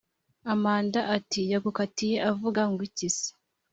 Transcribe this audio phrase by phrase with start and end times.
[0.53, 3.27] amanda ati"yagukatiye avuga ngwiki se?"